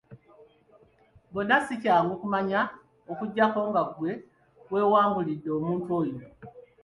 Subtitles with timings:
[1.33, 2.59] Bonna si kyangu kumanya
[3.11, 4.11] okuggyako nga ggwe
[4.71, 6.19] weewangulidde omuntu oyo.